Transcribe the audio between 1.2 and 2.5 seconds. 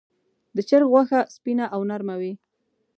سپینه او نرمه وي.